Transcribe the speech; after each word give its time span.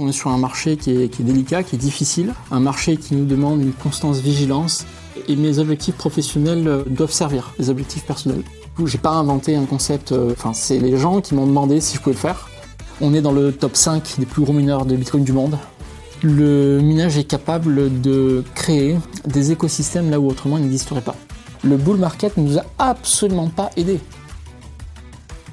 On 0.00 0.08
est 0.08 0.12
sur 0.12 0.30
un 0.30 0.38
marché 0.38 0.76
qui 0.76 0.90
est, 0.90 1.22
délicat, 1.22 1.62
qui 1.62 1.76
est 1.76 1.78
difficile, 1.78 2.34
un 2.50 2.58
marché 2.58 2.96
qui 2.96 3.14
nous 3.14 3.24
demande 3.24 3.62
une 3.62 3.72
constance 3.72 4.18
vigilance 4.18 4.84
et 5.28 5.36
mes 5.36 5.60
objectifs 5.60 5.94
professionnels 5.94 6.66
euh, 6.66 6.82
doivent 6.88 7.12
servir 7.12 7.54
les 7.60 7.70
objectifs 7.70 8.04
personnels. 8.04 8.42
J'ai 8.84 8.98
pas 8.98 9.12
inventé 9.12 9.54
un 9.54 9.64
concept, 9.64 10.10
euh, 10.10 10.32
enfin 10.32 10.52
c'est 10.54 10.80
les 10.80 10.96
gens 10.96 11.20
qui 11.20 11.36
m'ont 11.36 11.46
demandé 11.46 11.80
si 11.80 11.96
je 11.96 12.00
pouvais 12.02 12.14
le 12.14 12.20
faire. 12.20 12.48
On 13.00 13.14
est 13.14 13.20
dans 13.20 13.30
le 13.30 13.52
top 13.52 13.76
5 13.76 14.16
des 14.18 14.26
plus 14.26 14.42
gros 14.42 14.52
mineurs 14.52 14.86
de 14.86 14.96
Bitcoin 14.96 15.22
du 15.22 15.32
monde. 15.32 15.56
Le 16.20 16.80
minage 16.80 17.16
est 17.16 17.24
capable 17.24 18.00
de 18.00 18.42
créer 18.56 18.96
des 19.24 19.52
écosystèmes 19.52 20.10
là 20.10 20.18
où 20.18 20.28
autrement 20.28 20.58
il 20.58 20.64
n'existerait 20.64 21.00
pas. 21.00 21.14
Le 21.62 21.76
bull 21.76 21.98
market 21.98 22.36
ne 22.36 22.42
nous 22.42 22.58
a 22.58 22.64
absolument 22.78 23.48
pas 23.48 23.70
aidés. 23.76 24.00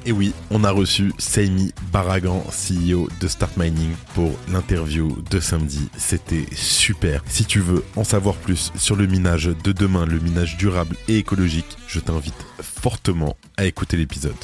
Et 0.05 0.11
oui, 0.11 0.33
on 0.49 0.65
a 0.65 0.71
reçu 0.71 1.13
Saimi 1.17 1.71
Baragan, 1.93 2.43
CEO 2.49 3.07
de 3.21 3.27
Start 3.27 3.55
Mining, 3.55 3.93
pour 4.13 4.37
l'interview 4.51 5.23
de 5.29 5.39
samedi. 5.39 5.87
C'était 5.97 6.45
super. 6.53 7.23
Si 7.25 7.45
tu 7.45 7.61
veux 7.61 7.85
en 7.95 8.03
savoir 8.03 8.35
plus 8.35 8.73
sur 8.75 8.97
le 8.97 9.07
minage 9.07 9.45
de 9.45 9.71
demain, 9.71 10.05
le 10.05 10.19
minage 10.19 10.57
durable 10.57 10.97
et 11.07 11.19
écologique, 11.19 11.77
je 11.87 12.01
t'invite 12.01 12.35
fortement 12.61 13.37
à 13.55 13.63
écouter 13.65 13.95
l'épisode. 13.95 14.35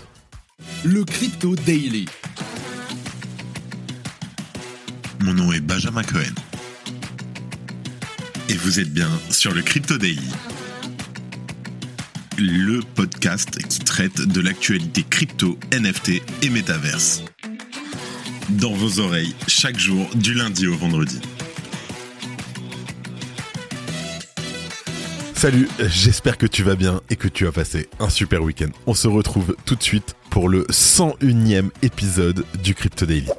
Le 0.86 1.04
Crypto 1.04 1.56
Daily. 1.58 2.06
Mon 5.20 5.34
nom 5.34 5.52
est 5.52 5.60
Benjamin 5.60 6.04
Cohen. 6.04 6.36
Et 8.48 8.54
vous 8.54 8.80
êtes 8.80 8.94
bien 8.94 9.10
sur 9.30 9.54
le 9.54 9.62
Crypto 9.62 9.98
Daily 9.98 10.32
le 12.40 12.80
podcast 12.96 13.58
qui 13.68 13.80
traite 13.80 14.22
de 14.22 14.42
l'actualité 14.42 15.04
crypto, 15.04 15.58
NFT 15.74 16.22
et 16.42 16.50
métaverse. 16.50 17.24
Dans 18.50 18.74
vos 18.74 19.00
oreilles, 19.00 19.36
chaque 19.48 19.78
jour, 19.78 20.10
du 20.16 20.34
lundi 20.34 20.68
au 20.68 20.76
vendredi. 20.76 21.20
Salut, 25.34 25.68
j'espère 25.80 26.38
que 26.38 26.48
tu 26.48 26.64
vas 26.64 26.76
bien 26.76 27.02
et 27.10 27.16
que 27.16 27.28
tu 27.28 27.48
as 27.48 27.52
passé 27.52 27.90
un 28.00 28.10
super 28.10 28.42
week-end. 28.44 28.70
On 28.88 28.94
se 28.94 29.08
retrouve 29.08 29.56
tout 29.66 29.76
de 29.76 29.84
suite 29.84 30.16
pour 30.30 30.50
le 30.50 30.64
101e 30.64 31.70
épisode 31.82 32.46
du 32.64 32.74
Crypto 32.74 33.06
Daily. 33.06 33.30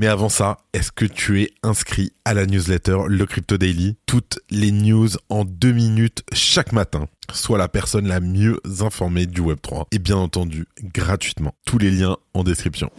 Mais 0.00 0.06
avant 0.06 0.30
ça, 0.30 0.56
est-ce 0.72 0.92
que 0.92 1.04
tu 1.04 1.42
es 1.42 1.50
inscrit 1.62 2.14
à 2.24 2.32
la 2.32 2.46
newsletter 2.46 3.00
Le 3.06 3.26
Crypto 3.26 3.58
Daily? 3.58 3.98
Toutes 4.06 4.38
les 4.48 4.72
news 4.72 5.10
en 5.28 5.44
deux 5.44 5.72
minutes 5.72 6.22
chaque 6.32 6.72
matin. 6.72 7.06
Sois 7.34 7.58
la 7.58 7.68
personne 7.68 8.08
la 8.08 8.20
mieux 8.20 8.58
informée 8.80 9.26
du 9.26 9.42
Web3 9.42 9.88
et 9.92 9.98
bien 9.98 10.16
entendu 10.16 10.64
gratuitement. 10.82 11.52
Tous 11.66 11.76
les 11.76 11.90
liens 11.90 12.16
en 12.32 12.44
description. 12.44 12.90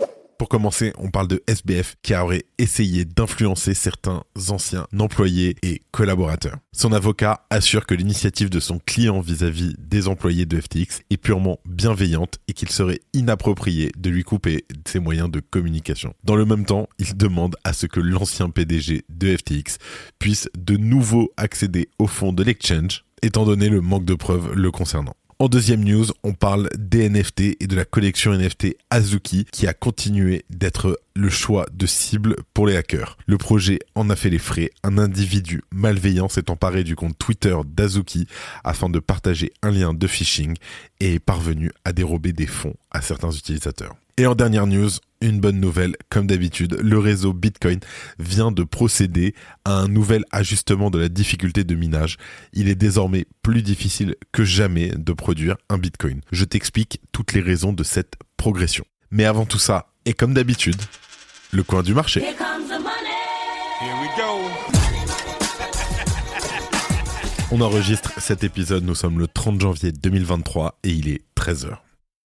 Pour 0.41 0.49
commencer, 0.49 0.91
on 0.97 1.11
parle 1.11 1.27
de 1.27 1.43
SBF 1.45 1.97
qui 2.01 2.15
aurait 2.15 2.45
essayé 2.57 3.05
d'influencer 3.05 3.75
certains 3.75 4.23
anciens 4.49 4.87
employés 4.97 5.55
et 5.61 5.83
collaborateurs. 5.91 6.57
Son 6.71 6.93
avocat 6.93 7.45
assure 7.51 7.85
que 7.85 7.93
l'initiative 7.93 8.49
de 8.49 8.59
son 8.59 8.79
client 8.79 9.19
vis-à-vis 9.19 9.75
des 9.77 10.07
employés 10.07 10.47
de 10.47 10.59
FTX 10.59 11.01
est 11.11 11.17
purement 11.17 11.59
bienveillante 11.69 12.39
et 12.47 12.53
qu'il 12.53 12.69
serait 12.69 13.01
inapproprié 13.13 13.91
de 13.95 14.09
lui 14.09 14.23
couper 14.23 14.65
ses 14.87 14.97
moyens 14.97 15.29
de 15.29 15.41
communication. 15.41 16.15
Dans 16.23 16.35
le 16.35 16.45
même 16.45 16.65
temps, 16.65 16.89
il 16.97 17.15
demande 17.15 17.55
à 17.63 17.71
ce 17.73 17.85
que 17.85 17.99
l'ancien 17.99 18.49
PDG 18.49 19.03
de 19.09 19.37
FTX 19.37 19.77
puisse 20.17 20.49
de 20.57 20.75
nouveau 20.75 21.31
accéder 21.37 21.87
au 21.99 22.07
fond 22.07 22.33
de 22.33 22.41
l'exchange 22.41 23.05
étant 23.21 23.45
donné 23.45 23.69
le 23.69 23.81
manque 23.81 24.05
de 24.05 24.15
preuves 24.15 24.53
le 24.53 24.71
concernant. 24.71 25.15
En 25.41 25.47
deuxième 25.47 25.83
news, 25.83 26.05
on 26.21 26.33
parle 26.33 26.69
des 26.77 27.09
NFT 27.09 27.57
et 27.59 27.65
de 27.65 27.75
la 27.75 27.83
collection 27.83 28.31
NFT 28.31 28.77
Azuki 28.91 29.45
qui 29.51 29.65
a 29.65 29.73
continué 29.73 30.45
d'être 30.51 31.01
le 31.15 31.29
choix 31.31 31.65
de 31.73 31.87
cible 31.87 32.35
pour 32.53 32.67
les 32.67 32.75
hackers. 32.75 33.17
Le 33.25 33.39
projet 33.39 33.79
en 33.95 34.11
a 34.11 34.15
fait 34.15 34.29
les 34.29 34.37
frais. 34.37 34.69
Un 34.83 34.99
individu 34.99 35.63
malveillant 35.71 36.29
s'est 36.29 36.51
emparé 36.51 36.83
du 36.83 36.95
compte 36.95 37.17
Twitter 37.17 37.57
d'Azuki 37.65 38.27
afin 38.63 38.87
de 38.87 38.99
partager 38.99 39.51
un 39.63 39.71
lien 39.71 39.95
de 39.95 40.05
phishing 40.05 40.57
et 40.99 41.15
est 41.15 41.19
parvenu 41.19 41.71
à 41.85 41.91
dérober 41.91 42.33
des 42.33 42.45
fonds 42.45 42.75
à 42.91 43.01
certains 43.01 43.31
utilisateurs. 43.31 43.95
Et 44.17 44.27
en 44.27 44.35
dernière 44.35 44.67
news, 44.67 44.91
une 45.21 45.39
bonne 45.39 45.59
nouvelle, 45.59 45.95
comme 46.09 46.27
d'habitude, 46.27 46.77
le 46.81 46.99
réseau 46.99 47.33
Bitcoin 47.33 47.79
vient 48.19 48.51
de 48.51 48.63
procéder 48.63 49.33
à 49.65 49.73
un 49.73 49.87
nouvel 49.87 50.25
ajustement 50.31 50.89
de 50.89 50.99
la 50.99 51.09
difficulté 51.09 51.63
de 51.63 51.75
minage. 51.75 52.17
Il 52.53 52.67
est 52.67 52.75
désormais 52.75 53.25
plus 53.43 53.61
difficile 53.61 54.15
que 54.31 54.43
jamais 54.43 54.89
de 54.89 55.13
produire 55.13 55.57
un 55.69 55.77
Bitcoin. 55.77 56.21
Je 56.31 56.45
t'explique 56.45 56.99
toutes 57.11 57.33
les 57.33 57.41
raisons 57.41 57.73
de 57.73 57.83
cette 57.83 58.15
progression. 58.37 58.85
Mais 59.11 59.25
avant 59.25 59.45
tout 59.45 59.59
ça, 59.59 59.87
et 60.05 60.13
comme 60.13 60.33
d'habitude, 60.33 60.81
le 61.51 61.63
coin 61.63 61.83
du 61.83 61.93
marché. 61.93 62.23
On 67.51 67.59
enregistre 67.59 68.13
cet 68.17 68.43
épisode, 68.45 68.85
nous 68.85 68.95
sommes 68.95 69.19
le 69.19 69.27
30 69.27 69.59
janvier 69.59 69.91
2023 69.91 70.79
et 70.83 70.89
il 70.89 71.09
est 71.09 71.21
13h. 71.35 71.79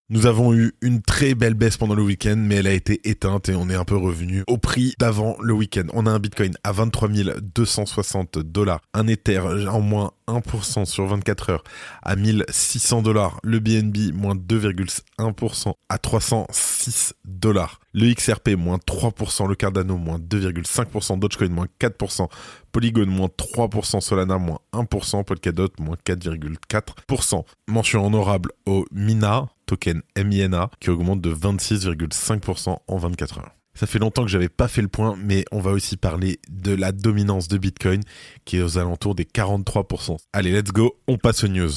Nous 0.09 0.27
avons 0.27 0.55
eu 0.55 0.73
une 0.83 1.03
très 1.03 1.35
belle 1.35 1.55
baisse 1.55 1.77
pendant 1.77 1.97
le 1.97 2.03
week-end, 2.05 2.37
mais 2.39 2.55
elle 2.57 2.69
a 2.69 2.73
été 2.73 3.01
éteinte 3.09 3.49
et 3.49 3.57
on 3.57 3.69
est 3.69 3.75
un 3.75 3.85
peu 3.85 3.97
revenu 3.97 4.45
au 4.47 4.57
prix 4.57 4.95
d'avant 5.01 5.37
le 5.41 5.53
week-end. 5.53 5.83
On 5.95 6.07
a 6.07 6.13
un 6.13 6.21
Bitcoin 6.21 6.53
à 6.63 6.71
23 6.71 7.09
260 7.43 8.39
dollars, 8.39 8.81
un 8.95 9.09
Ether 9.09 9.41
en 9.41 9.81
moins 9.81 10.13
1% 10.29 10.85
sur 10.85 11.07
24 11.07 11.51
heures 11.51 11.65
à 12.03 12.17
1600 12.17 13.03
dollars, 13.03 13.41
le 13.43 13.61
BNB 13.61 14.13
moins 14.15 14.35
2,1% 14.35 15.75
à 15.89 15.99
306 15.99 17.15
dollars, 17.25 17.81
le 17.93 18.13
XRP 18.13 18.51
moins 18.57 18.79
3%, 18.79 19.49
le 19.49 19.55
Cardano 19.55 19.97
moins 19.97 20.19
2,5%, 20.19 21.19
Dogecoin 21.19 21.49
moins 21.49 21.69
4%, 21.81 22.29
Polygon 22.73 23.07
moins 23.07 23.29
3%, 23.29 24.01
Solana 24.01 24.39
moins 24.39 24.59
1%, 24.73 25.25
Polkadot 25.25 25.69
moins 25.79 25.97
4,4%. 26.05 27.45
Mention 27.69 28.07
honorable 28.07 28.51
au 28.67 28.85
Mina, 28.93 29.49
token 29.67 30.03
MINA, 30.17 30.71
qui 30.81 30.91
augmente 30.91 31.21
de 31.21 31.35
26,5% 31.35 32.79
en 32.87 32.97
24 32.97 33.39
heures. 33.39 33.56
Ça 33.77 33.87
fait 33.87 33.99
longtemps 33.99 34.25
que 34.25 34.31
j'avais 34.31 34.49
pas 34.49 34.69
fait 34.69 34.81
le 34.81 34.89
point, 34.89 35.17
mais 35.23 35.45
on 35.53 35.61
va 35.61 35.71
aussi 35.71 35.99
parler 35.99 36.41
de 36.49 36.75
la 36.75 36.93
dominance 36.93 37.47
de 37.47 37.59
Bitcoin, 37.59 38.01
qui 38.47 38.57
est 38.57 38.63
aux 38.63 38.79
alentours 38.79 39.15
des 39.15 39.25
43%. 39.25 40.17
Allez, 40.33 40.51
let's 40.51 40.73
go, 40.73 40.97
on 41.07 41.19
passe 41.19 41.45
aux 41.45 41.49
news. 41.49 41.73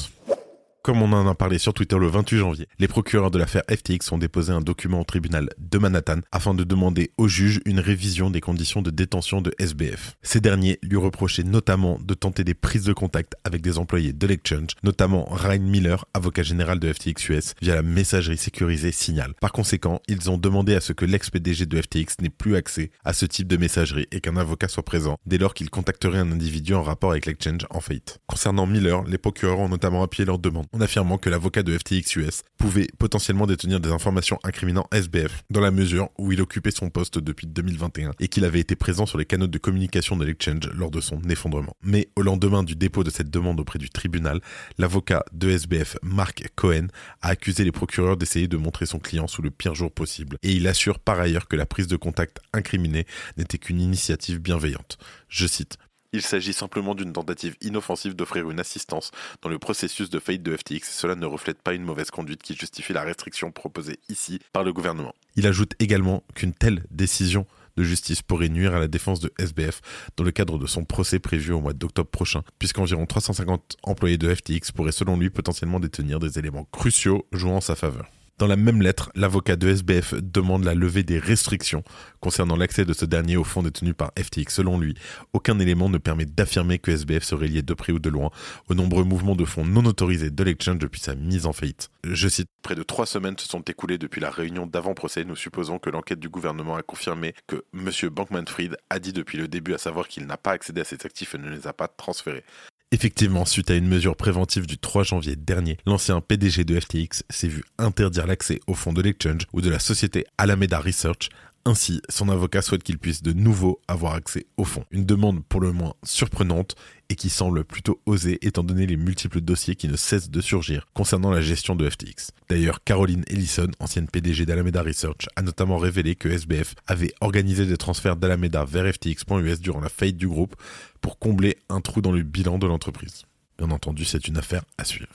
Comme 0.82 1.02
on 1.02 1.12
en 1.12 1.28
a 1.28 1.34
parlé 1.34 1.58
sur 1.58 1.74
Twitter 1.74 1.98
le 1.98 2.06
28 2.06 2.38
janvier, 2.38 2.66
les 2.78 2.88
procureurs 2.88 3.30
de 3.30 3.38
l'affaire 3.38 3.64
FTX 3.70 4.12
ont 4.12 4.18
déposé 4.18 4.50
un 4.50 4.62
document 4.62 5.02
au 5.02 5.04
tribunal 5.04 5.50
de 5.58 5.76
Manhattan 5.76 6.20
afin 6.32 6.54
de 6.54 6.64
demander 6.64 7.10
au 7.18 7.28
juge 7.28 7.60
une 7.66 7.80
révision 7.80 8.30
des 8.30 8.40
conditions 8.40 8.80
de 8.80 8.90
détention 8.90 9.42
de 9.42 9.52
SBF. 9.58 10.16
Ces 10.22 10.40
derniers 10.40 10.78
lui 10.82 10.96
reprochaient 10.96 11.42
notamment 11.42 11.98
de 12.02 12.14
tenter 12.14 12.44
des 12.44 12.54
prises 12.54 12.84
de 12.84 12.94
contact 12.94 13.34
avec 13.44 13.60
des 13.60 13.76
employés 13.76 14.14
de 14.14 14.26
l'exchange, 14.26 14.68
notamment 14.82 15.26
Ryan 15.30 15.60
Miller, 15.60 16.06
avocat 16.14 16.42
général 16.42 16.78
de 16.78 16.90
FTX 16.90 17.28
US, 17.28 17.54
via 17.60 17.74
la 17.74 17.82
messagerie 17.82 18.38
sécurisée 18.38 18.90
Signal. 18.90 19.34
Par 19.38 19.52
conséquent, 19.52 20.00
ils 20.08 20.30
ont 20.30 20.38
demandé 20.38 20.74
à 20.74 20.80
ce 20.80 20.94
que 20.94 21.04
l'ex-PDG 21.04 21.66
de 21.66 21.82
FTX 21.82 22.22
n'ait 22.22 22.30
plus 22.30 22.56
accès 22.56 22.90
à 23.04 23.12
ce 23.12 23.26
type 23.26 23.48
de 23.48 23.58
messagerie 23.58 24.06
et 24.12 24.22
qu'un 24.22 24.38
avocat 24.38 24.68
soit 24.68 24.82
présent 24.82 25.18
dès 25.26 25.36
lors 25.36 25.52
qu'il 25.52 25.68
contacterait 25.68 26.20
un 26.20 26.32
individu 26.32 26.72
en 26.72 26.82
rapport 26.82 27.10
avec 27.10 27.26
l'exchange 27.26 27.66
en 27.68 27.80
faillite. 27.80 28.18
Concernant 28.26 28.64
Miller, 28.64 29.04
les 29.04 29.18
procureurs 29.18 29.58
ont 29.58 29.68
notamment 29.68 30.02
appuyé 30.02 30.24
leur 30.24 30.38
demande 30.38 30.68
en 30.72 30.80
affirmant 30.80 31.18
que 31.18 31.30
l'avocat 31.30 31.62
de 31.62 31.76
FTX 31.76 32.16
US 32.16 32.42
pouvait 32.58 32.88
potentiellement 32.98 33.46
détenir 33.46 33.80
des 33.80 33.90
informations 33.90 34.38
incriminant 34.44 34.86
SBF 34.92 35.42
dans 35.50 35.60
la 35.60 35.70
mesure 35.70 36.10
où 36.18 36.32
il 36.32 36.40
occupait 36.40 36.70
son 36.70 36.90
poste 36.90 37.18
depuis 37.18 37.46
2021 37.46 38.12
et 38.20 38.28
qu'il 38.28 38.44
avait 38.44 38.60
été 38.60 38.76
présent 38.76 39.06
sur 39.06 39.18
les 39.18 39.24
canaux 39.24 39.46
de 39.46 39.58
communication 39.58 40.16
de 40.16 40.24
l'exchange 40.24 40.70
lors 40.74 40.90
de 40.90 41.00
son 41.00 41.20
effondrement. 41.28 41.74
Mais 41.82 42.08
au 42.16 42.22
lendemain 42.22 42.62
du 42.62 42.76
dépôt 42.76 43.04
de 43.04 43.10
cette 43.10 43.30
demande 43.30 43.60
auprès 43.60 43.78
du 43.78 43.90
tribunal, 43.90 44.40
l'avocat 44.78 45.24
de 45.32 45.50
SBF, 45.50 45.96
Mark 46.02 46.44
Cohen, 46.54 46.86
a 47.22 47.28
accusé 47.28 47.64
les 47.64 47.72
procureurs 47.72 48.16
d'essayer 48.16 48.48
de 48.48 48.56
montrer 48.56 48.86
son 48.86 48.98
client 48.98 49.26
sous 49.26 49.42
le 49.42 49.50
pire 49.50 49.74
jour 49.74 49.90
possible 49.90 50.36
et 50.42 50.52
il 50.52 50.68
assure 50.68 50.98
par 50.98 51.20
ailleurs 51.20 51.48
que 51.48 51.56
la 51.56 51.66
prise 51.66 51.86
de 51.86 51.96
contact 51.96 52.40
incriminée 52.52 53.06
n'était 53.36 53.58
qu'une 53.58 53.80
initiative 53.80 54.38
bienveillante. 54.38 54.98
Je 55.28 55.46
cite 55.46 55.78
il 56.12 56.22
s'agit 56.22 56.52
simplement 56.52 56.94
d'une 56.94 57.12
tentative 57.12 57.56
inoffensive 57.60 58.14
d'offrir 58.14 58.50
une 58.50 58.60
assistance 58.60 59.10
dans 59.42 59.48
le 59.48 59.58
processus 59.58 60.10
de 60.10 60.18
faillite 60.18 60.42
de 60.42 60.56
FTX 60.56 60.76
et 60.76 60.92
cela 60.92 61.14
ne 61.14 61.26
reflète 61.26 61.62
pas 61.62 61.74
une 61.74 61.84
mauvaise 61.84 62.10
conduite 62.10 62.42
qui 62.42 62.54
justifie 62.54 62.92
la 62.92 63.02
restriction 63.02 63.52
proposée 63.52 63.98
ici 64.08 64.40
par 64.52 64.64
le 64.64 64.72
gouvernement. 64.72 65.14
Il 65.36 65.46
ajoute 65.46 65.74
également 65.78 66.24
qu'une 66.34 66.52
telle 66.52 66.84
décision 66.90 67.46
de 67.76 67.84
justice 67.84 68.22
pourrait 68.22 68.48
nuire 68.48 68.74
à 68.74 68.80
la 68.80 68.88
défense 68.88 69.20
de 69.20 69.32
SBF 69.38 69.80
dans 70.16 70.24
le 70.24 70.32
cadre 70.32 70.58
de 70.58 70.66
son 70.66 70.84
procès 70.84 71.18
prévu 71.18 71.52
au 71.52 71.60
mois 71.60 71.72
d'octobre 71.72 72.10
prochain, 72.10 72.42
puisqu'environ 72.58 73.06
350 73.06 73.76
employés 73.82 74.18
de 74.18 74.34
FTX 74.34 74.72
pourraient 74.74 74.92
selon 74.92 75.16
lui 75.16 75.30
potentiellement 75.30 75.80
détenir 75.80 76.18
des 76.18 76.38
éléments 76.38 76.66
cruciaux 76.72 77.26
jouant 77.32 77.56
en 77.56 77.60
sa 77.60 77.76
faveur. 77.76 78.06
Dans 78.40 78.46
la 78.46 78.56
même 78.56 78.80
lettre, 78.80 79.10
l'avocat 79.14 79.56
de 79.56 79.68
SBF 79.68 80.14
demande 80.14 80.64
la 80.64 80.74
levée 80.74 81.02
des 81.02 81.18
restrictions 81.18 81.84
concernant 82.20 82.56
l'accès 82.56 82.86
de 82.86 82.94
ce 82.94 83.04
dernier 83.04 83.36
au 83.36 83.44
fonds 83.44 83.62
détenu 83.62 83.92
par 83.92 84.12
FTX. 84.18 84.46
Selon 84.48 84.78
lui, 84.78 84.94
aucun 85.34 85.58
élément 85.58 85.90
ne 85.90 85.98
permet 85.98 86.24
d'affirmer 86.24 86.78
que 86.78 86.90
SBF 86.90 87.22
serait 87.22 87.48
lié 87.48 87.60
de 87.60 87.74
près 87.74 87.92
ou 87.92 87.98
de 87.98 88.08
loin 88.08 88.30
aux 88.70 88.74
nombreux 88.74 89.04
mouvements 89.04 89.36
de 89.36 89.44
fonds 89.44 89.66
non 89.66 89.84
autorisés 89.84 90.30
de 90.30 90.42
l'exchange 90.42 90.78
depuis 90.78 91.02
sa 91.02 91.14
mise 91.14 91.44
en 91.44 91.52
faillite. 91.52 91.90
Je 92.02 92.28
cite, 92.28 92.48
près 92.62 92.74
de 92.74 92.82
trois 92.82 93.04
semaines 93.04 93.36
se 93.36 93.46
sont 93.46 93.60
écoulées 93.60 93.98
depuis 93.98 94.22
la 94.22 94.30
réunion 94.30 94.66
d'avant-procès. 94.66 95.26
Nous 95.26 95.36
supposons 95.36 95.78
que 95.78 95.90
l'enquête 95.90 96.18
du 96.18 96.30
gouvernement 96.30 96.76
a 96.76 96.82
confirmé 96.82 97.34
que 97.46 97.62
M. 97.74 97.90
Bankman-Fried 98.08 98.78
a 98.88 98.98
dit 99.00 99.12
depuis 99.12 99.36
le 99.36 99.48
début 99.48 99.74
à 99.74 99.78
savoir 99.78 100.08
qu'il 100.08 100.24
n'a 100.24 100.38
pas 100.38 100.52
accédé 100.52 100.80
à 100.80 100.84
ses 100.84 100.96
actifs 101.04 101.34
et 101.34 101.38
ne 101.38 101.50
les 101.50 101.66
a 101.66 101.74
pas 101.74 101.88
transférés. 101.88 102.44
Effectivement, 102.92 103.44
suite 103.44 103.70
à 103.70 103.76
une 103.76 103.86
mesure 103.86 104.16
préventive 104.16 104.66
du 104.66 104.76
3 104.76 105.04
janvier 105.04 105.36
dernier, 105.36 105.78
l'ancien 105.86 106.20
PDG 106.20 106.64
de 106.64 106.80
FTX 106.80 107.22
s'est 107.30 107.46
vu 107.46 107.62
interdire 107.78 108.26
l'accès 108.26 108.58
au 108.66 108.74
fonds 108.74 108.92
de 108.92 109.00
l'exchange 109.00 109.42
ou 109.52 109.60
de 109.60 109.70
la 109.70 109.78
société 109.78 110.26
Alameda 110.38 110.80
Research. 110.80 111.28
Ainsi, 111.66 112.00
son 112.08 112.30
avocat 112.30 112.62
souhaite 112.62 112.82
qu'il 112.82 112.98
puisse 112.98 113.22
de 113.22 113.34
nouveau 113.34 113.82
avoir 113.86 114.14
accès 114.14 114.46
au 114.56 114.64
fonds. 114.64 114.84
Une 114.90 115.04
demande 115.04 115.44
pour 115.44 115.60
le 115.60 115.72
moins 115.72 115.92
surprenante 116.02 116.74
et 117.10 117.16
qui 117.16 117.28
semble 117.28 117.64
plutôt 117.64 118.00
osée 118.06 118.38
étant 118.40 118.62
donné 118.62 118.86
les 118.86 118.96
multiples 118.96 119.42
dossiers 119.42 119.76
qui 119.76 119.86
ne 119.86 119.96
cessent 119.96 120.30
de 120.30 120.40
surgir 120.40 120.86
concernant 120.94 121.30
la 121.30 121.42
gestion 121.42 121.76
de 121.76 121.88
FTX. 121.88 122.30
D'ailleurs, 122.48 122.82
Caroline 122.82 123.24
Ellison, 123.26 123.68
ancienne 123.78 124.08
PDG 124.08 124.46
d'Alameda 124.46 124.82
Research, 124.82 125.28
a 125.36 125.42
notamment 125.42 125.76
révélé 125.76 126.14
que 126.14 126.30
SBF 126.30 126.74
avait 126.86 127.12
organisé 127.20 127.66
des 127.66 127.76
transferts 127.76 128.16
d'Alameda 128.16 128.64
vers 128.64 128.90
FTX.us 128.94 129.60
durant 129.60 129.80
la 129.80 129.90
faillite 129.90 130.16
du 130.16 130.28
groupe 130.28 130.56
pour 131.02 131.18
combler 131.18 131.58
un 131.68 131.82
trou 131.82 132.00
dans 132.00 132.12
le 132.12 132.22
bilan 132.22 132.58
de 132.58 132.66
l'entreprise. 132.66 133.24
Bien 133.58 133.70
entendu, 133.70 134.06
c'est 134.06 134.28
une 134.28 134.38
affaire 134.38 134.62
à 134.78 134.84
suivre. 134.84 135.10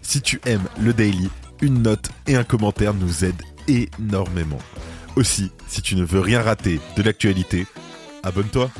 Si 0.00 0.22
tu 0.22 0.40
aimes 0.46 0.66
le 0.80 0.94
daily, 0.94 1.28
une 1.60 1.82
note 1.82 2.08
et 2.26 2.36
un 2.36 2.44
commentaire 2.44 2.94
nous 2.94 3.26
aident 3.26 3.42
énormément. 3.68 4.60
Aussi, 5.18 5.50
si 5.66 5.82
tu 5.82 5.96
ne 5.96 6.04
veux 6.04 6.20
rien 6.20 6.40
rater 6.40 6.78
de 6.96 7.02
l'actualité, 7.02 7.66
abonne-toi. 8.22 8.70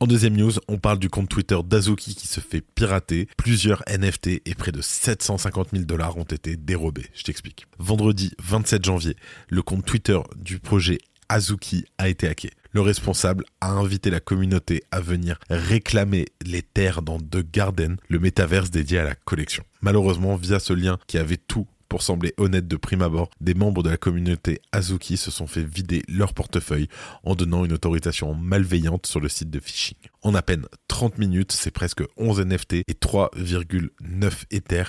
En 0.00 0.08
deuxième 0.08 0.36
news, 0.36 0.50
on 0.66 0.78
parle 0.78 0.98
du 0.98 1.08
compte 1.08 1.28
Twitter 1.28 1.56
d'Azuki 1.64 2.16
qui 2.16 2.26
se 2.26 2.40
fait 2.40 2.60
pirater. 2.60 3.28
Plusieurs 3.36 3.84
NFT 3.88 4.42
et 4.44 4.54
près 4.56 4.72
de 4.72 4.82
750 4.82 5.68
000 5.72 5.84
dollars 5.84 6.16
ont 6.16 6.24
été 6.24 6.56
dérobés. 6.56 7.06
Je 7.14 7.22
t'explique. 7.22 7.68
Vendredi 7.78 8.32
27 8.42 8.84
janvier, 8.84 9.14
le 9.48 9.62
compte 9.62 9.86
Twitter 9.86 10.18
du 10.34 10.58
projet 10.58 10.98
Azuki 11.28 11.84
a 11.96 12.08
été 12.08 12.26
hacké. 12.26 12.50
Le 12.72 12.80
responsable 12.80 13.44
a 13.60 13.70
invité 13.70 14.10
la 14.10 14.18
communauté 14.18 14.82
à 14.90 15.00
venir 15.00 15.38
réclamer 15.48 16.26
les 16.44 16.62
terres 16.62 17.02
dans 17.02 17.20
The 17.20 17.48
Garden, 17.52 17.98
le 18.08 18.18
métaverse 18.18 18.72
dédié 18.72 18.98
à 18.98 19.04
la 19.04 19.14
collection. 19.14 19.62
Malheureusement, 19.80 20.34
via 20.34 20.58
ce 20.58 20.72
lien 20.72 20.98
qui 21.06 21.18
avait 21.18 21.36
tout 21.36 21.68
pour 21.94 22.02
sembler 22.02 22.34
honnête 22.38 22.66
de 22.66 22.74
prime 22.74 23.02
abord, 23.02 23.30
des 23.40 23.54
membres 23.54 23.84
de 23.84 23.88
la 23.88 23.96
communauté 23.96 24.60
Azuki 24.72 25.16
se 25.16 25.30
sont 25.30 25.46
fait 25.46 25.62
vider 25.62 26.02
leur 26.08 26.34
portefeuille 26.34 26.88
en 27.22 27.36
donnant 27.36 27.64
une 27.64 27.72
autorisation 27.72 28.34
malveillante 28.34 29.06
sur 29.06 29.20
le 29.20 29.28
site 29.28 29.48
de 29.48 29.60
phishing. 29.60 29.96
En 30.22 30.34
à 30.34 30.42
peine 30.42 30.66
30 30.88 31.18
minutes, 31.18 31.52
c'est 31.52 31.70
presque 31.70 32.02
11 32.16 32.46
NFT 32.46 32.72
et 32.88 32.94
3,9 33.00 34.32
Ether 34.50 34.82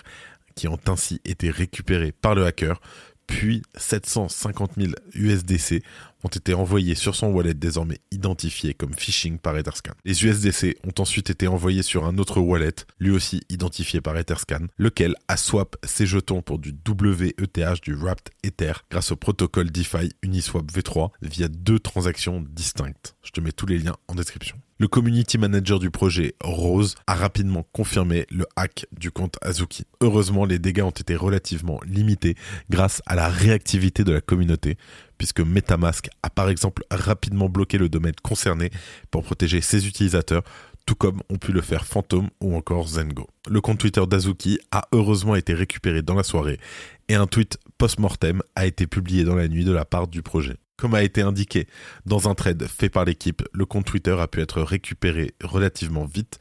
qui 0.56 0.68
ont 0.68 0.80
ainsi 0.88 1.22
été 1.26 1.52
récupérés 1.52 2.12
par 2.12 2.34
le 2.34 2.44
hacker, 2.44 2.82
puis 3.28 3.62
750 3.76 4.72
000 4.76 4.94
USDC 5.14 5.84
ont 6.26 6.28
été 6.28 6.56
envoyés 6.56 6.96
sur 6.96 7.16
son 7.16 7.28
wallet 7.28 7.54
désormais 7.54 8.00
identifié 8.10 8.74
comme 8.74 8.96
phishing 8.96 9.38
par 9.38 9.56
Etherscan. 9.56 9.94
Les 10.06 10.26
USDC 10.26 10.76
ont 10.84 11.00
ensuite 11.00 11.30
été 11.30 11.48
envoyés 11.48 11.84
sur 11.84 12.06
un 12.06 12.18
autre 12.18 12.40
wallet, 12.40 12.74
lui 13.00 13.12
aussi 13.12 13.42
identifié 13.50 14.02
par 14.02 14.18
Etherscan, 14.18 14.66
lequel 14.80 15.14
a 15.28 15.38
swap 15.38 15.76
ses 15.84 16.08
jetons 16.08 16.42
pour 16.42 16.58
du 16.58 16.72
WETH 16.72 17.82
du 17.84 17.94
Wrapped 17.94 18.34
Ether 18.44 18.74
grâce 18.90 19.12
au 19.12 19.16
protocole 19.16 19.70
DeFi 19.70 20.12
Uniswap 20.24 20.66
V3 20.72 21.12
via 21.22 21.48
deux 21.48 21.78
transactions 21.78 22.44
distinctes. 22.50 23.16
Je 23.22 23.30
te 23.30 23.40
mets 23.40 23.52
tous 23.52 23.68
les 23.68 23.78
liens 23.78 23.96
en 24.08 24.16
description. 24.16 24.58
Le 24.78 24.90
community 24.90 25.38
manager 25.38 25.80
du 25.80 25.90
projet, 25.90 26.36
Rose, 26.44 26.96
a 27.08 27.16
rapidement 27.16 27.66
confirmé 27.72 28.26
le 28.30 28.46
hack 28.58 28.88
du 28.92 29.10
compte 29.10 29.38
Azuki. 29.42 29.86
Heureusement, 30.02 30.44
les 30.44 30.60
dégâts 30.60 30.82
ont 30.82 30.90
été 30.90 31.16
relativement 31.16 31.80
limités 31.88 32.36
grâce 32.70 33.02
à 33.06 33.16
la 33.16 33.30
réactivité 33.30 34.04
de 34.04 34.12
la 34.12 34.20
communauté, 34.20 34.78
puisque 35.18 35.40
Metamask 35.40 36.10
a 36.24 36.30
par 36.30 36.50
exemple 36.50 36.84
rapidement 36.92 37.48
bloqué 37.48 37.78
le 37.78 37.88
domaine 37.88 38.16
concerné 38.22 38.70
pour 39.12 39.24
protéger 39.24 39.62
ses 39.62 39.88
utilisateurs, 39.88 40.44
tout 40.86 40.96
comme 40.96 41.22
ont 41.30 41.38
pu 41.38 41.54
le 41.54 41.62
faire 41.62 41.86
Phantom 41.86 42.30
ou 42.42 42.54
encore 42.58 42.90
Zengo. 42.90 43.30
Le 43.50 43.62
compte 43.62 43.80
Twitter 43.80 44.06
d'Azuki 44.06 44.60
a 44.72 44.90
heureusement 44.92 45.36
été 45.36 45.54
récupéré 45.54 46.02
dans 46.02 46.16
la 46.16 46.24
soirée 46.24 46.60
et 47.08 47.16
un 47.16 47.28
tweet 47.28 47.58
post-mortem 47.78 48.42
a 48.58 48.66
été 48.66 48.88
publié 48.88 49.24
dans 49.24 49.36
la 49.36 49.48
nuit 49.48 49.64
de 49.64 49.72
la 49.72 49.86
part 49.86 50.10
du 50.10 50.22
projet. 50.22 50.58
Comme 50.78 50.94
a 50.94 51.04
été 51.04 51.22
indiqué 51.22 51.68
dans 52.06 52.30
un 52.30 52.36
trade 52.36 52.68
fait 52.68 52.90
par 52.90 53.06
l'équipe, 53.06 53.44
le 53.54 53.66
compte 53.66 53.86
Twitter 53.86 54.16
a 54.20 54.28
pu 54.28 54.42
être 54.42 54.62
récupéré 54.62 55.34
relativement 55.44 56.06
vite 56.06 56.40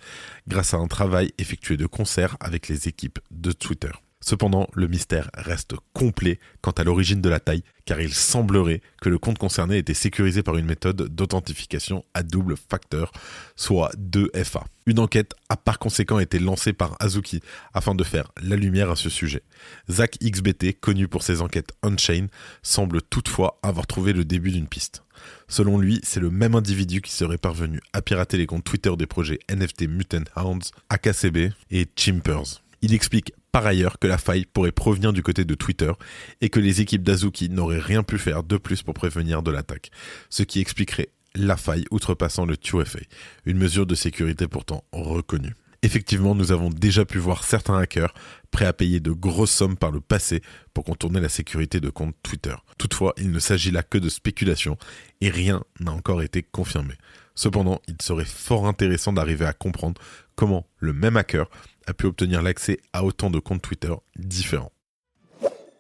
grâce 0.49 0.75
à 0.75 0.79
un 0.79 0.89
travail 0.89 1.33
effectué 1.39 1.77
de 1.77 1.87
concert 1.87 2.37
avec 2.41 2.69
les 2.69 2.89
équipes 2.89 3.21
de 3.31 3.53
Twitter. 3.53 3.93
Cependant, 4.25 4.69
le 4.73 4.89
mystère 4.89 5.29
reste 5.35 5.75
complet 5.93 6.39
quant 6.63 6.71
à 6.71 6.83
l'origine 6.83 7.21
de 7.21 7.29
la 7.29 7.41
taille, 7.41 7.63
car 7.85 8.01
il 8.01 8.15
semblerait 8.15 8.81
que 9.03 9.11
le 9.11 9.19
compte 9.19 9.37
concerné 9.37 9.77
était 9.77 9.93
sécurisé 9.93 10.43
par 10.43 10.57
une 10.57 10.65
méthode 10.65 11.15
d'authentification 11.15 12.07
à 12.15 12.23
double 12.23 12.57
facteur, 12.57 13.13
soit 13.55 13.91
2FA. 13.97 14.63
Une 14.87 14.99
enquête 14.99 15.35
a 15.51 15.59
par 15.59 15.79
conséquent 15.79 16.19
été 16.19 16.39
lancée 16.39 16.73
par 16.73 16.97
Azuki 17.01 17.43
afin 17.75 17.95
de 17.95 18.03
faire 18.03 18.33
la 18.41 18.57
lumière 18.57 18.91
à 18.91 18.97
ce 18.97 19.11
sujet. 19.11 19.43
Zach 19.91 20.17
XBT, 20.23 20.81
connu 20.81 21.07
pour 21.07 21.23
ses 21.23 21.43
enquêtes 21.43 21.73
on-chain, 21.83 22.29
semble 22.63 23.03
toutefois 23.03 23.59
avoir 23.63 23.87
trouvé 23.87 24.15
le 24.15 24.25
début 24.25 24.53
d'une 24.53 24.69
piste. 24.69 25.03
Selon 25.49 25.79
lui, 25.79 26.01
c'est 26.03 26.21
le 26.21 26.31
même 26.31 26.55
individu 26.55 27.03
qui 27.03 27.13
serait 27.13 27.37
parvenu 27.37 27.81
à 27.93 28.01
pirater 28.01 28.39
les 28.39 28.47
comptes 28.47 28.65
Twitter 28.65 28.97
des 28.97 29.07
projets 29.07 29.39
NFT 29.51 29.83
Mutant 29.83 30.25
Hounds, 30.35 30.71
AKCB 30.89 31.53
et 31.71 31.87
Chimpers. 31.95 32.63
Il 32.81 32.95
explique 32.95 33.35
par 33.55 33.67
ailleurs 33.67 34.01
que 34.01 34.09
la 34.09 34.19
faille 34.19 34.47
pourrait 34.47 34.73
provenir 34.73 35.13
du 35.13 35.23
côté 35.23 35.45
de 35.45 35.55
Twitter 35.55 35.93
et 36.41 36.49
que 36.49 36.59
les 36.59 36.81
équipes 36.81 37.05
d'Azuki 37.05 37.51
n'auraient 37.51 37.79
rien 37.79 38.03
pu 38.03 38.19
faire 38.19 38.43
de 38.43 38.57
plus 38.57 38.83
pour 38.83 38.95
prévenir 38.95 39.45
de 39.45 39.53
l'attaque, 39.53 39.93
ce 40.29 40.43
qui 40.43 40.59
expliquerait 40.59 41.11
la 41.37 41.57
faille 41.57 41.85
outrepassant 41.93 42.47
le 42.47 42.57
2FA, 42.57 43.05
une 43.45 43.59
mesure 43.59 43.87
de 43.87 43.95
sécurité 43.95 44.49
pourtant 44.49 44.83
reconnue. 44.91 45.55
Effectivement, 45.83 46.35
nous 46.35 46.51
avons 46.51 46.69
déjà 46.69 47.05
pu 47.05 47.19
voir 47.19 47.45
certains 47.45 47.79
hackers 47.79 48.13
prêts 48.51 48.67
à 48.67 48.73
payer 48.73 48.99
de 48.99 49.13
grosses 49.13 49.53
sommes 49.53 49.77
par 49.77 49.93
le 49.93 50.01
passé 50.01 50.43
pour 50.73 50.83
contourner 50.83 51.21
la 51.21 51.29
sécurité 51.29 51.79
de 51.79 51.91
comptes 51.91 52.17
Twitter. 52.25 52.57
Toutefois, 52.77 53.15
il 53.19 53.31
ne 53.31 53.39
s'agit 53.39 53.71
là 53.71 53.85
que 53.85 53.99
de 53.99 54.09
spéculation 54.09 54.77
et 55.21 55.31
rien 55.31 55.63
n'a 55.79 55.93
encore 55.93 56.23
été 56.23 56.43
confirmé. 56.43 56.95
Cependant, 57.37 57.81
il 57.87 57.97
serait 58.03 58.25
fort 58.25 58.67
intéressant 58.67 59.13
d'arriver 59.13 59.45
à 59.45 59.53
comprendre 59.53 60.01
comment 60.35 60.67
le 60.79 60.93
même 60.93 61.17
hacker 61.17 61.49
a 61.87 61.95
pu 61.95 62.07
obtenir 62.07 62.43
l'accès 62.43 62.79
à 62.93 63.05
autant 63.05 63.31
de 63.31 63.39
comptes 63.39 63.63
Twitter 63.63 63.93
différents. 64.17 64.73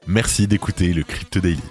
Merci 0.06 0.46
d'écouter 0.46 0.92
le 0.92 1.02
Crypto 1.02 1.40
Daily. 1.40 1.62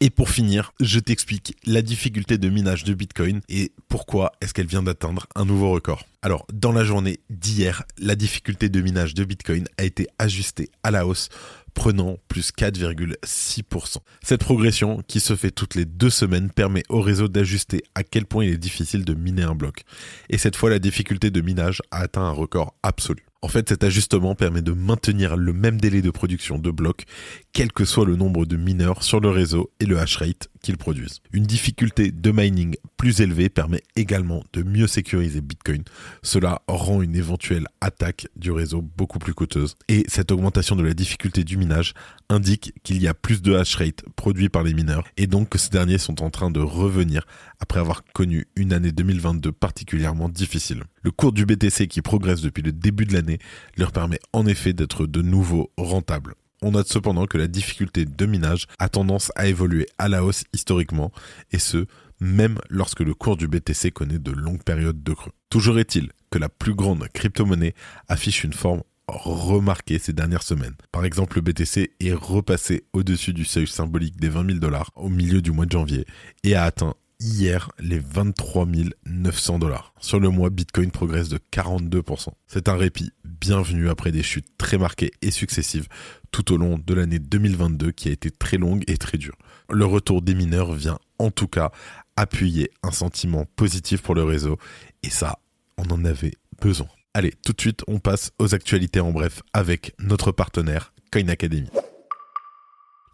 Et 0.00 0.10
pour 0.10 0.28
finir, 0.28 0.72
je 0.78 1.00
t'explique 1.00 1.56
la 1.64 1.80
difficulté 1.80 2.36
de 2.38 2.48
minage 2.48 2.84
de 2.84 2.92
Bitcoin 2.92 3.40
et 3.48 3.72
pourquoi 3.88 4.32
est-ce 4.40 4.52
qu'elle 4.52 4.66
vient 4.66 4.82
d'atteindre 4.82 5.26
un 5.34 5.44
nouveau 5.44 5.70
record. 5.70 6.04
Alors, 6.26 6.44
dans 6.52 6.72
la 6.72 6.82
journée 6.82 7.20
d'hier, 7.30 7.84
la 7.98 8.16
difficulté 8.16 8.68
de 8.68 8.80
minage 8.80 9.14
de 9.14 9.22
Bitcoin 9.22 9.68
a 9.78 9.84
été 9.84 10.08
ajustée 10.18 10.70
à 10.82 10.90
la 10.90 11.06
hausse 11.06 11.28
prenant 11.72 12.16
plus 12.26 12.50
4,6%. 12.50 13.98
Cette 14.24 14.40
progression, 14.40 15.04
qui 15.06 15.20
se 15.20 15.36
fait 15.36 15.52
toutes 15.52 15.76
les 15.76 15.84
deux 15.84 16.10
semaines, 16.10 16.50
permet 16.50 16.82
au 16.88 17.00
réseau 17.00 17.28
d'ajuster 17.28 17.84
à 17.94 18.02
quel 18.02 18.26
point 18.26 18.44
il 18.44 18.54
est 18.54 18.58
difficile 18.58 19.04
de 19.04 19.14
miner 19.14 19.44
un 19.44 19.54
bloc. 19.54 19.84
Et 20.28 20.36
cette 20.36 20.56
fois, 20.56 20.68
la 20.68 20.80
difficulté 20.80 21.30
de 21.30 21.40
minage 21.40 21.80
a 21.92 21.98
atteint 21.98 22.22
un 22.22 22.32
record 22.32 22.74
absolu. 22.82 23.24
En 23.42 23.48
fait, 23.48 23.68
cet 23.68 23.84
ajustement 23.84 24.34
permet 24.34 24.62
de 24.62 24.72
maintenir 24.72 25.36
le 25.36 25.52
même 25.52 25.80
délai 25.80 26.02
de 26.02 26.10
production 26.10 26.58
de 26.58 26.70
blocs, 26.72 27.04
quel 27.52 27.70
que 27.70 27.84
soit 27.84 28.04
le 28.04 28.16
nombre 28.16 28.46
de 28.46 28.56
mineurs 28.56 29.04
sur 29.04 29.20
le 29.20 29.28
réseau 29.28 29.70
et 29.78 29.86
le 29.86 30.00
hash 30.00 30.16
rate 30.16 30.48
qu'ils 30.62 30.78
produisent. 30.78 31.20
Une 31.32 31.44
difficulté 31.44 32.10
de 32.10 32.32
mining 32.32 32.74
plus 32.96 33.20
élevée 33.20 33.48
permet 33.48 33.82
également 33.94 34.42
de 34.52 34.64
mieux 34.64 34.88
sécuriser 34.88 35.42
Bitcoin. 35.42 35.84
Cela 36.22 36.62
rend 36.68 37.02
une 37.02 37.16
éventuelle 37.16 37.66
attaque 37.80 38.28
du 38.36 38.50
réseau 38.50 38.82
beaucoup 38.82 39.18
plus 39.18 39.34
coûteuse. 39.34 39.76
Et 39.88 40.04
cette 40.08 40.32
augmentation 40.32 40.76
de 40.76 40.82
la 40.82 40.94
difficulté 40.94 41.44
du 41.44 41.56
minage 41.56 41.94
indique 42.28 42.72
qu'il 42.82 43.00
y 43.00 43.08
a 43.08 43.14
plus 43.14 43.42
de 43.42 43.54
hash 43.54 43.76
rate 43.76 44.04
produit 44.16 44.48
par 44.48 44.62
les 44.62 44.74
mineurs 44.74 45.04
et 45.16 45.26
donc 45.26 45.50
que 45.50 45.58
ces 45.58 45.70
derniers 45.70 45.98
sont 45.98 46.22
en 46.22 46.30
train 46.30 46.50
de 46.50 46.60
revenir 46.60 47.26
après 47.60 47.80
avoir 47.80 48.04
connu 48.12 48.46
une 48.56 48.72
année 48.72 48.92
2022 48.92 49.52
particulièrement 49.52 50.28
difficile. 50.28 50.84
Le 51.02 51.10
cours 51.10 51.32
du 51.32 51.46
BTC 51.46 51.88
qui 51.88 52.02
progresse 52.02 52.40
depuis 52.40 52.62
le 52.62 52.72
début 52.72 53.06
de 53.06 53.12
l'année 53.12 53.38
leur 53.76 53.92
permet 53.92 54.18
en 54.32 54.46
effet 54.46 54.72
d'être 54.72 55.06
de 55.06 55.22
nouveau 55.22 55.70
rentables. 55.76 56.34
On 56.62 56.70
note 56.70 56.88
cependant 56.88 57.26
que 57.26 57.36
la 57.36 57.48
difficulté 57.48 58.06
de 58.06 58.26
minage 58.26 58.66
a 58.78 58.88
tendance 58.88 59.30
à 59.36 59.46
évoluer 59.46 59.86
à 59.98 60.08
la 60.08 60.24
hausse 60.24 60.44
historiquement, 60.54 61.12
et 61.52 61.58
ce, 61.58 61.86
même 62.20 62.58
lorsque 62.68 63.00
le 63.00 63.14
cours 63.14 63.36
du 63.36 63.48
BTC 63.48 63.90
connaît 63.90 64.18
de 64.18 64.32
longues 64.32 64.62
périodes 64.62 65.02
de 65.02 65.12
creux. 65.12 65.32
Toujours 65.50 65.78
est-il 65.78 66.10
que 66.30 66.38
la 66.38 66.48
plus 66.48 66.74
grande 66.74 67.06
crypto-monnaie 67.08 67.74
affiche 68.08 68.44
une 68.44 68.52
forme 68.52 68.82
remarqué 69.08 69.98
ces 69.98 70.12
dernières 70.12 70.42
semaines. 70.42 70.74
Par 70.90 71.04
exemple, 71.04 71.36
le 71.36 71.42
BTC 71.42 71.94
est 72.00 72.12
repassé 72.12 72.84
au-dessus 72.92 73.32
du 73.32 73.44
seuil 73.44 73.66
symbolique 73.66 74.18
des 74.18 74.28
20 74.28 74.46
000 74.46 74.58
dollars 74.58 74.90
au 74.96 75.08
milieu 75.08 75.40
du 75.40 75.52
mois 75.52 75.66
de 75.66 75.72
janvier 75.72 76.06
et 76.42 76.54
a 76.54 76.64
atteint 76.64 76.94
hier 77.20 77.70
les 77.78 77.98
23 77.98 78.66
900 79.06 79.58
dollars. 79.58 79.94
Sur 80.00 80.20
le 80.20 80.28
mois, 80.28 80.50
Bitcoin 80.50 80.90
progresse 80.90 81.28
de 81.28 81.38
42%. 81.52 82.28
C'est 82.46 82.68
un 82.68 82.76
répit 82.76 83.12
bienvenu 83.24 83.88
après 83.88 84.12
des 84.12 84.22
chutes 84.22 84.48
très 84.58 84.78
marquées 84.78 85.12
et 85.22 85.30
successives 85.30 85.88
tout 86.30 86.52
au 86.52 86.56
long 86.56 86.78
de 86.78 86.94
l'année 86.94 87.18
2022 87.18 87.92
qui 87.92 88.08
a 88.08 88.12
été 88.12 88.30
très 88.30 88.58
longue 88.58 88.82
et 88.86 88.98
très 88.98 89.18
dure. 89.18 89.36
Le 89.70 89.84
retour 89.84 90.22
des 90.22 90.34
mineurs 90.34 90.72
vient 90.72 90.98
en 91.18 91.30
tout 91.30 91.48
cas 91.48 91.70
appuyer 92.16 92.70
un 92.82 92.90
sentiment 92.90 93.44
positif 93.56 94.02
pour 94.02 94.14
le 94.14 94.24
réseau 94.24 94.58
et 95.02 95.10
ça, 95.10 95.38
on 95.78 95.84
en 95.90 96.04
avait 96.04 96.32
besoin. 96.60 96.88
Allez, 97.14 97.32
tout 97.44 97.52
de 97.52 97.60
suite, 97.60 97.82
on 97.86 97.98
passe 97.98 98.32
aux 98.38 98.54
actualités 98.54 99.00
en 99.00 99.10
bref 99.12 99.42
avec 99.52 99.94
notre 99.98 100.32
partenaire 100.32 100.92
Coin 101.10 101.28
Academy. 101.28 101.70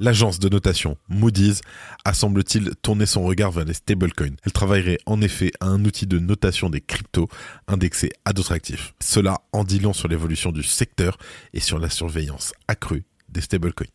L'agence 0.00 0.40
de 0.40 0.48
notation 0.48 0.96
Moody's 1.08 1.60
a 2.04 2.12
semble-t-il 2.12 2.74
tourné 2.82 3.06
son 3.06 3.22
regard 3.22 3.52
vers 3.52 3.64
les 3.64 3.74
stablecoins. 3.74 4.34
Elle 4.44 4.52
travaillerait 4.52 4.98
en 5.06 5.20
effet 5.20 5.52
à 5.60 5.66
un 5.66 5.84
outil 5.84 6.08
de 6.08 6.18
notation 6.18 6.70
des 6.70 6.80
cryptos 6.80 7.28
indexé 7.68 8.10
à 8.24 8.32
d'autres 8.32 8.50
actifs. 8.50 8.94
Cela 9.00 9.38
en 9.52 9.62
dit 9.62 9.78
long 9.78 9.92
sur 9.92 10.08
l'évolution 10.08 10.50
du 10.50 10.64
secteur 10.64 11.18
et 11.52 11.60
sur 11.60 11.78
la 11.78 11.88
surveillance 11.88 12.52
accrue 12.66 13.04
des 13.28 13.42
stablecoins. 13.42 13.86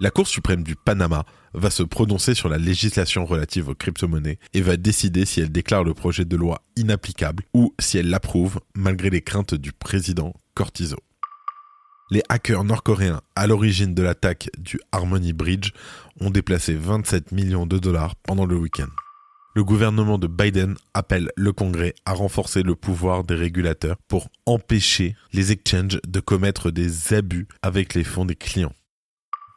La 0.00 0.10
Cour 0.10 0.28
suprême 0.28 0.62
du 0.62 0.76
Panama 0.76 1.24
va 1.54 1.70
se 1.70 1.82
prononcer 1.82 2.34
sur 2.34 2.48
la 2.48 2.58
législation 2.58 3.24
relative 3.24 3.68
aux 3.68 3.74
crypto-monnaies 3.74 4.38
et 4.54 4.60
va 4.60 4.76
décider 4.76 5.24
si 5.24 5.40
elle 5.40 5.50
déclare 5.50 5.82
le 5.82 5.94
projet 5.94 6.24
de 6.24 6.36
loi 6.36 6.62
inapplicable 6.76 7.44
ou 7.52 7.74
si 7.80 7.98
elle 7.98 8.08
l'approuve 8.08 8.60
malgré 8.74 9.10
les 9.10 9.22
craintes 9.22 9.54
du 9.54 9.72
président 9.72 10.34
Cortizo 10.54 10.98
les 12.10 12.22
hackers 12.28 12.64
nord-coréens 12.64 13.20
à 13.36 13.46
l'origine 13.46 13.94
de 13.94 14.02
l'attaque 14.02 14.50
du 14.58 14.80
Harmony 14.92 15.32
Bridge 15.32 15.72
ont 16.20 16.30
déplacé 16.30 16.74
27 16.74 17.32
millions 17.32 17.66
de 17.66 17.78
dollars 17.78 18.16
pendant 18.16 18.46
le 18.46 18.56
week-end. 18.56 18.88
Le 19.54 19.64
gouvernement 19.64 20.18
de 20.18 20.26
Biden 20.26 20.76
appelle 20.94 21.30
le 21.36 21.52
Congrès 21.52 21.94
à 22.04 22.12
renforcer 22.12 22.62
le 22.62 22.76
pouvoir 22.76 23.24
des 23.24 23.34
régulateurs 23.34 23.96
pour 24.08 24.28
empêcher 24.46 25.16
les 25.32 25.52
exchanges 25.52 26.00
de 26.06 26.20
commettre 26.20 26.70
des 26.70 27.12
abus 27.12 27.48
avec 27.62 27.94
les 27.94 28.04
fonds 28.04 28.24
des 28.24 28.36
clients. 28.36 28.72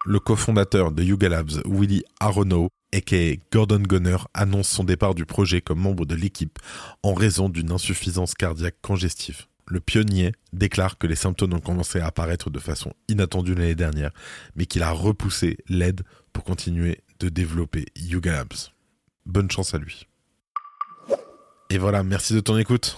Le 0.06 0.20
cofondateur 0.20 0.92
de 0.92 1.04
Yuga 1.04 1.30
Labs, 1.30 1.62
Willy 1.66 2.04
Aronow, 2.20 2.70
aka 2.94 3.36
Gordon 3.52 3.80
Gunner, 3.82 4.18
annonce 4.34 4.68
son 4.68 4.84
départ 4.84 5.16
du 5.16 5.26
projet 5.26 5.62
comme 5.62 5.80
membre 5.80 6.06
de 6.06 6.16
l'équipe 6.16 6.58
en 7.04 7.14
raison 7.14 7.50
d'une 7.50 7.72
insuffisance 7.72 8.34
cardiaque 8.34 8.78
congestive 8.82 9.46
le 9.72 9.80
pionnier 9.80 10.34
déclare 10.52 10.98
que 10.98 11.08
les 11.08 11.16
symptômes 11.16 11.54
ont 11.54 11.60
commencé 11.60 12.00
à 12.00 12.08
apparaître 12.08 12.50
de 12.50 12.60
façon 12.60 12.94
inattendue 13.08 13.56
l'année 13.56 13.76
dernière, 13.76 14.12
mais 14.56 14.66
qu'il 14.66 14.84
a 14.84 14.92
repoussé 14.92 15.58
l'aide 15.70 16.02
pour 16.34 16.44
continuer 16.44 17.02
de 17.20 17.30
développer 17.30 17.86
Yuga 17.96 18.34
Labs. 18.34 18.54
Bonne 19.26 19.50
chance 19.50 19.74
à 19.74 19.78
lui. 19.78 20.08
Et 21.70 21.78
voilà, 21.78 22.04
merci 22.04 22.34
de 22.34 22.42
ton 22.42 22.58
écoute. 22.58 22.98